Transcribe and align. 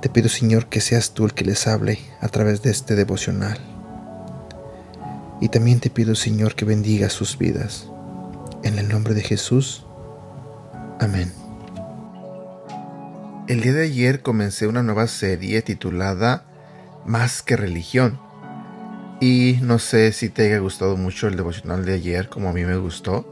Te 0.00 0.08
pido, 0.08 0.30
Señor, 0.30 0.66
que 0.66 0.80
seas 0.80 1.12
tú 1.12 1.26
el 1.26 1.34
que 1.34 1.44
les 1.44 1.66
hable 1.66 1.98
a 2.22 2.28
través 2.28 2.62
de 2.62 2.70
este 2.70 2.94
devocional. 2.94 3.58
Y 5.42 5.50
también 5.50 5.80
te 5.80 5.90
pido, 5.90 6.14
Señor, 6.14 6.54
que 6.54 6.64
bendiga 6.64 7.10
sus 7.10 7.36
vidas. 7.36 7.86
En 8.62 8.78
el 8.78 8.88
nombre 8.88 9.12
de 9.12 9.20
Jesús. 9.20 9.84
Amén. 11.00 11.30
El 13.46 13.60
día 13.60 13.74
de 13.74 13.84
ayer 13.84 14.22
comencé 14.22 14.66
una 14.66 14.82
nueva 14.82 15.06
serie 15.06 15.60
titulada 15.60 16.46
Más 17.04 17.42
que 17.42 17.56
religión. 17.56 18.18
Y 19.20 19.58
no 19.60 19.78
sé 19.78 20.12
si 20.12 20.30
te 20.30 20.46
haya 20.46 20.60
gustado 20.60 20.96
mucho 20.96 21.28
el 21.28 21.36
devocional 21.36 21.84
de 21.84 21.92
ayer 21.92 22.30
como 22.30 22.48
a 22.48 22.54
mí 22.54 22.64
me 22.64 22.78
gustó. 22.78 23.26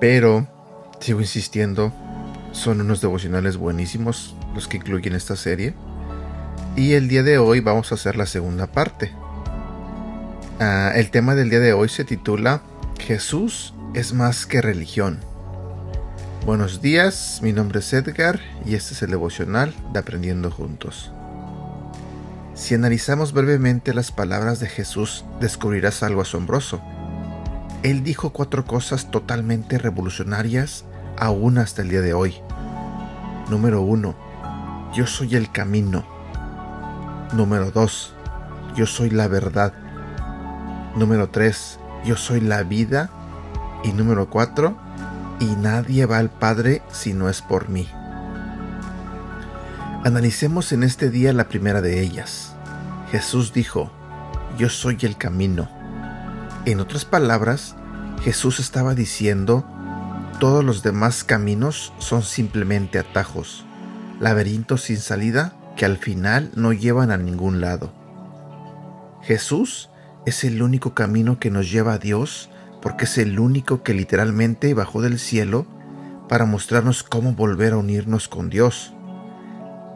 Pero 0.00 0.48
sigo 0.98 1.20
insistiendo, 1.20 1.92
son 2.52 2.80
unos 2.80 3.02
devocionales 3.02 3.58
buenísimos 3.58 4.34
los 4.54 4.68
que 4.68 4.78
incluyen 4.78 5.14
esta 5.14 5.36
serie. 5.36 5.74
Y 6.76 6.92
el 6.92 7.08
día 7.08 7.22
de 7.22 7.38
hoy 7.38 7.60
vamos 7.60 7.90
a 7.90 7.96
hacer 7.96 8.16
la 8.16 8.26
segunda 8.26 8.66
parte. 8.66 9.12
Ah, 10.60 10.92
el 10.94 11.10
tema 11.10 11.34
del 11.34 11.50
día 11.50 11.60
de 11.60 11.72
hoy 11.72 11.88
se 11.88 12.04
titula 12.04 12.62
Jesús 12.98 13.74
es 13.94 14.12
más 14.12 14.46
que 14.46 14.60
religión. 14.60 15.20
Buenos 16.44 16.80
días, 16.80 17.40
mi 17.42 17.52
nombre 17.52 17.80
es 17.80 17.92
Edgar 17.92 18.40
y 18.64 18.74
este 18.74 18.94
es 18.94 19.02
el 19.02 19.10
devocional 19.10 19.74
de 19.92 19.98
Aprendiendo 19.98 20.50
Juntos. 20.50 21.12
Si 22.54 22.74
analizamos 22.74 23.32
brevemente 23.32 23.94
las 23.94 24.10
palabras 24.10 24.58
de 24.58 24.66
Jesús, 24.66 25.24
descubrirás 25.40 26.02
algo 26.02 26.22
asombroso. 26.22 26.80
Él 27.82 28.02
dijo 28.02 28.30
cuatro 28.30 28.64
cosas 28.64 29.10
totalmente 29.10 29.78
revolucionarias 29.78 30.84
aún 31.16 31.58
hasta 31.58 31.82
el 31.82 31.90
día 31.90 32.00
de 32.00 32.14
hoy. 32.14 32.34
Número 33.48 33.80
uno, 33.82 34.16
Yo 34.94 35.06
soy 35.06 35.34
el 35.36 35.50
camino. 35.50 36.04
Número 37.32 37.70
dos, 37.70 38.14
Yo 38.74 38.86
soy 38.86 39.10
la 39.10 39.28
verdad. 39.28 39.72
Número 40.96 41.28
tres, 41.28 41.78
Yo 42.04 42.16
soy 42.16 42.40
la 42.40 42.62
vida. 42.62 43.10
Y 43.84 43.92
número 43.92 44.28
cuatro, 44.28 44.76
y 45.38 45.44
nadie 45.44 46.04
va 46.06 46.18
al 46.18 46.30
Padre 46.30 46.82
si 46.90 47.12
no 47.12 47.28
es 47.28 47.42
por 47.42 47.68
mí. 47.68 47.88
Analicemos 50.04 50.72
en 50.72 50.82
este 50.82 51.10
día 51.10 51.32
la 51.32 51.48
primera 51.48 51.80
de 51.80 52.00
ellas. 52.00 52.54
Jesús 53.10 53.52
dijo, 53.52 53.90
Yo 54.58 54.68
soy 54.68 54.98
el 55.02 55.16
camino. 55.16 55.68
En 56.64 56.80
otras 56.80 57.04
palabras, 57.04 57.76
Jesús 58.22 58.58
estaba 58.58 58.94
diciendo, 58.94 59.64
todos 60.40 60.64
los 60.64 60.82
demás 60.82 61.24
caminos 61.24 61.92
son 61.98 62.22
simplemente 62.22 62.98
atajos, 62.98 63.64
laberintos 64.20 64.82
sin 64.82 64.98
salida 64.98 65.54
que 65.76 65.84
al 65.84 65.96
final 65.96 66.50
no 66.54 66.72
llevan 66.72 67.10
a 67.10 67.16
ningún 67.16 67.60
lado. 67.60 67.92
Jesús 69.22 69.90
es 70.26 70.44
el 70.44 70.62
único 70.62 70.94
camino 70.94 71.38
que 71.38 71.50
nos 71.50 71.70
lleva 71.70 71.94
a 71.94 71.98
Dios 71.98 72.50
porque 72.82 73.04
es 73.04 73.18
el 73.18 73.38
único 73.38 73.82
que 73.82 73.94
literalmente 73.94 74.72
bajó 74.74 75.02
del 75.02 75.18
cielo 75.18 75.66
para 76.28 76.44
mostrarnos 76.44 77.02
cómo 77.02 77.32
volver 77.32 77.72
a 77.72 77.78
unirnos 77.78 78.28
con 78.28 78.50
Dios. 78.50 78.92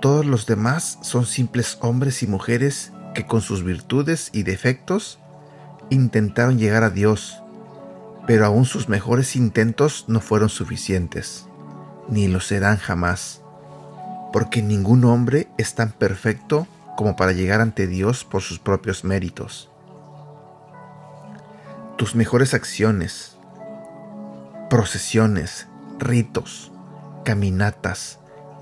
Todos 0.00 0.26
los 0.26 0.46
demás 0.46 0.98
son 1.02 1.26
simples 1.26 1.78
hombres 1.80 2.22
y 2.22 2.26
mujeres 2.26 2.92
que 3.14 3.26
con 3.26 3.40
sus 3.40 3.62
virtudes 3.62 4.30
y 4.32 4.42
defectos 4.42 5.18
intentaron 5.90 6.58
llegar 6.58 6.82
a 6.82 6.90
Dios, 6.90 7.42
pero 8.26 8.46
aún 8.46 8.64
sus 8.64 8.88
mejores 8.88 9.36
intentos 9.36 10.06
no 10.08 10.20
fueron 10.20 10.48
suficientes, 10.48 11.46
ni 12.08 12.28
lo 12.28 12.40
serán 12.40 12.78
jamás, 12.78 13.41
porque 14.32 14.62
ningún 14.62 15.04
hombre 15.04 15.48
es 15.58 15.74
tan 15.74 15.90
perfecto 15.92 16.66
como 16.96 17.16
para 17.16 17.32
llegar 17.32 17.60
ante 17.60 17.86
Dios 17.86 18.24
por 18.24 18.42
sus 18.42 18.58
propios 18.58 19.04
méritos 19.04 19.68
tus 22.02 22.16
mejores 22.16 22.52
acciones, 22.52 23.36
procesiones, 24.68 25.68
ritos, 26.00 26.72
caminatas, 27.24 28.18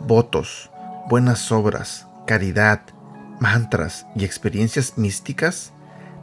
votos, 0.06 0.70
buenas 1.08 1.50
obras, 1.50 2.06
caridad, 2.26 2.82
mantras 3.38 4.04
y 4.14 4.26
experiencias 4.26 4.98
místicas, 4.98 5.72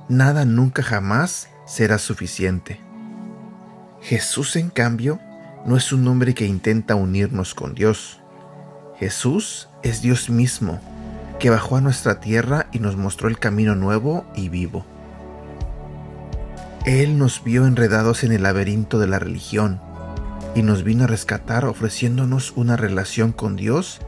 nada 0.08 0.46
nunca 0.46 0.84
jamás 0.84 1.50
será 1.66 1.98
suficiente. 1.98 2.80
Jesús, 4.00 4.56
en 4.56 4.70
cambio, 4.70 5.20
no 5.66 5.76
es 5.76 5.92
un 5.92 6.08
hombre 6.08 6.36
que 6.36 6.46
intenta 6.46 6.94
unirnos 6.94 7.56
con 7.56 7.74
Dios. 7.74 8.22
Jesús 9.00 9.70
es 9.84 10.02
Dios 10.02 10.32
mismo, 10.32 10.80
que 11.40 11.52
bajó 11.52 11.76
a 11.76 11.82
nuestra 11.82 12.20
tierra 12.20 12.66
y 12.72 12.80
nos 12.80 12.96
mostró 12.98 13.28
el 13.28 13.38
camino 13.38 13.76
nuevo 13.76 14.26
y 14.36 14.50
vivo. 14.50 14.86
Él 16.86 17.20
nos 17.20 17.44
vio 17.44 17.68
enredados 17.68 18.24
en 18.24 18.32
el 18.32 18.44
laberinto 18.44 18.98
de 18.98 19.06
la 19.06 19.20
religión 19.20 19.80
y 20.56 20.64
nos 20.64 20.84
vino 20.84 21.04
a 21.04 21.08
rescatar 21.08 21.66
ofreciéndonos 21.66 22.54
una 22.56 22.76
relación 22.76 23.34
con 23.34 23.56
Dios 23.56 24.00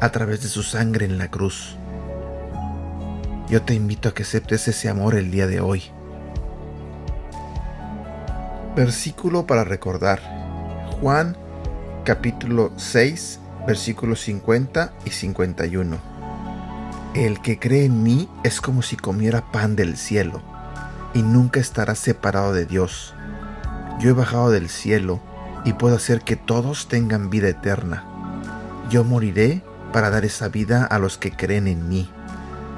a 0.00 0.10
través 0.10 0.42
de 0.42 0.48
su 0.48 0.62
sangre 0.62 1.06
en 1.06 1.16
la 1.16 1.30
cruz. 1.30 1.76
Yo 3.48 3.62
te 3.62 3.72
invito 3.72 4.10
a 4.10 4.14
que 4.14 4.24
aceptes 4.24 4.68
ese 4.68 4.90
amor 4.90 5.14
el 5.14 5.30
día 5.30 5.46
de 5.46 5.60
hoy. 5.60 5.84
Versículo 8.74 9.46
para 9.46 9.64
recordar. 9.64 10.20
Juan 11.00 11.36
capítulo 12.04 12.72
6 12.76 13.40
versículos 13.66 14.20
50 14.20 14.92
y 15.04 15.10
51. 15.10 15.98
El 17.14 17.40
que 17.40 17.58
cree 17.58 17.84
en 17.86 18.02
mí 18.02 18.28
es 18.44 18.60
como 18.60 18.82
si 18.82 18.96
comiera 18.96 19.50
pan 19.50 19.74
del 19.74 19.96
cielo 19.96 20.40
y 21.14 21.22
nunca 21.22 21.60
estarás 21.60 21.98
separado 21.98 22.52
de 22.52 22.66
Dios. 22.66 23.14
Yo 23.98 24.10
he 24.10 24.12
bajado 24.12 24.50
del 24.50 24.68
cielo 24.68 25.20
y 25.64 25.72
puedo 25.72 25.96
hacer 25.96 26.20
que 26.20 26.36
todos 26.36 26.88
tengan 26.88 27.30
vida 27.30 27.48
eterna. 27.48 28.04
Yo 28.90 29.02
moriré 29.02 29.62
para 29.92 30.10
dar 30.10 30.24
esa 30.24 30.48
vida 30.48 30.84
a 30.84 30.98
los 30.98 31.18
que 31.18 31.32
creen 31.32 31.66
en 31.66 31.88
mí. 31.88 32.08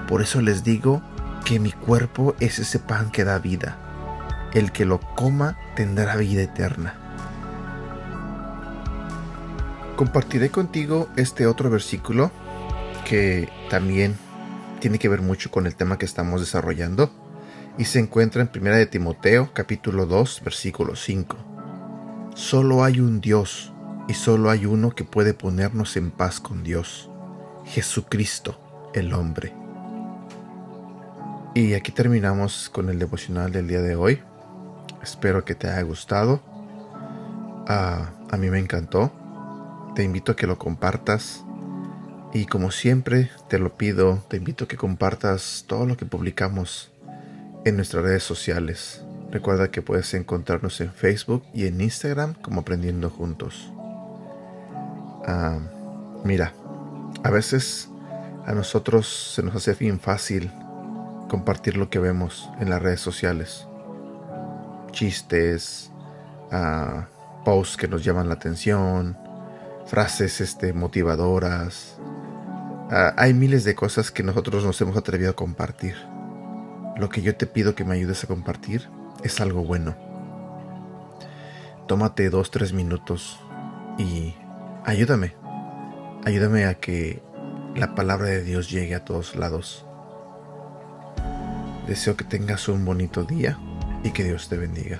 Por 0.07 0.23
eso 0.23 0.41
les 0.41 0.65
digo 0.65 1.03
que 1.45 1.61
mi 1.61 1.73
cuerpo 1.73 2.35
es 2.41 2.59
ese 2.59 2.79
pan 2.79 3.11
que 3.11 3.25
da 3.25 3.39
vida. 3.39 3.77
El 4.55 4.73
que 4.73 4.87
lo 4.87 5.01
coma 5.01 5.59
tendrá 5.75 6.17
vida 6.17 6.43
eterna. 6.43 7.08
Compartiré 9.99 10.51
contigo 10.51 11.09
este 11.17 11.49
otro 11.49 11.71
versículo 11.71 12.31
que 13.05 13.49
también 13.69 14.15
tiene 14.79 15.01
que 15.01 15.09
ver 15.09 15.23
mucho 15.23 15.51
con 15.51 15.67
el 15.67 15.75
tema 15.75 15.99
que 15.99 16.05
estamos 16.05 16.41
desarrollando 16.41 17.11
y 17.79 17.85
se 17.87 17.99
encuentra 17.99 18.41
en 18.41 18.49
1 18.55 18.77
de 18.77 18.87
Timoteo 18.87 19.51
capítulo 19.53 20.07
2 20.07 20.43
versículo 20.45 20.95
5. 20.95 21.37
Solo 22.37 22.85
hay 22.85 23.01
un 23.01 23.21
Dios 23.21 23.73
y 24.07 24.15
solo 24.15 24.51
hay 24.51 24.67
uno 24.67 24.93
que 24.93 25.03
puede 25.03 25.35
ponernos 25.35 25.97
en 25.97 26.13
paz 26.13 26.39
con 26.39 26.63
Dios, 26.63 27.11
Jesucristo 27.65 28.91
el 28.95 29.13
hombre. 29.13 29.53
Y 31.57 31.75
aquí 31.75 31.91
terminamos 31.91 32.71
con 32.73 32.89
el 32.89 33.01
devocional 33.01 33.51
del 33.51 33.67
día 33.67 33.83
de 33.83 33.97
hoy. 33.97 34.23
Espero 35.03 35.45
que 35.45 35.57
te 35.57 35.67
haya 35.67 35.83
gustado. 35.83 36.41
Ah, 37.67 38.13
a 38.31 38.37
mí 38.37 38.49
me 38.49 38.61
encantó. 38.61 39.11
Te 39.99 40.05
invito 40.05 40.31
a 40.31 40.37
que 40.37 40.47
lo 40.47 40.59
compartas. 40.59 41.45
Y 42.33 42.47
como 42.47 42.71
siempre 42.71 43.33
te 43.49 43.59
lo 43.59 43.77
pido, 43.77 44.23
te 44.29 44.37
invito 44.37 44.63
a 44.63 44.69
que 44.69 44.77
compartas 44.77 45.65
todo 45.67 45.87
lo 45.87 45.97
que 45.97 46.07
publicamos 46.07 46.93
en 47.65 47.75
nuestras 47.75 48.05
redes 48.05 48.23
sociales. 48.23 49.03
Recuerda 49.33 49.73
que 49.73 49.83
puedes 49.83 50.15
encontrarnos 50.15 50.81
en 50.81 50.93
Facebook 50.93 51.43
y 51.53 51.67
en 51.67 51.81
Instagram 51.81 52.35
como 52.35 52.61
Aprendiendo 52.61 53.11
Juntos. 53.11 53.73
Ah, 55.27 55.59
mira, 56.23 56.55
a 57.25 57.31
veces 57.31 57.89
a 58.47 58.53
nosotros 58.53 59.33
se 59.35 59.43
nos 59.43 59.57
hace 59.57 59.75
bien 59.75 59.99
fácil 59.99 60.49
compartir 61.29 61.77
lo 61.77 61.91
que 61.91 61.99
vemos 61.99 62.49
en 62.61 62.71
las 62.71 62.81
redes 62.81 63.01
sociales. 63.01 63.67
Chistes, 64.93 65.91
uh, 66.53 67.03
posts 67.45 67.77
que 67.77 67.89
nos 67.89 68.05
llaman 68.05 68.29
la 68.29 68.35
atención, 68.35 69.19
frases 69.89 70.41
este, 70.41 70.73
motivadoras, 70.73 71.99
Ah, 72.91 73.13
hay 73.19 73.35
miles 73.35 73.65
de 73.65 73.75
cosas 73.75 74.11
que 74.11 74.23
nosotros 74.23 74.65
nos 74.65 74.81
hemos 74.81 74.97
atrevido 74.97 75.31
a 75.31 75.37
compartir. 75.37 75.95
Lo 76.97 77.11
que 77.11 77.21
yo 77.21 77.37
te 77.37 77.47
pido 77.47 77.75
que 77.75 77.85
me 77.85 77.95
ayudes 77.95 78.25
a 78.25 78.27
compartir 78.27 78.89
es 79.23 79.43
algo 79.43 79.63
bueno. 79.63 79.95
Tómate 81.87 82.31
dos, 82.31 82.51
tres 82.51 82.73
minutos 82.73 83.39
y 83.99 84.35
ayúdame. 84.87 85.35
Ayúdame 86.25 86.65
a 86.65 86.75
que 86.75 87.23
la 87.77 87.95
palabra 87.95 88.29
de 88.29 88.43
Dios 88.43 88.71
llegue 88.71 88.95
a 88.95 89.05
todos 89.05 89.37
lados. 89.37 89.85
Deseo 91.87 92.17
que 92.17 92.25
tengas 92.25 92.69
un 92.69 92.87
bonito 92.87 93.25
día 93.25 93.59
y 94.03 94.13
que 94.13 94.25
Dios 94.25 94.49
te 94.49 94.57
bendiga. 94.57 94.99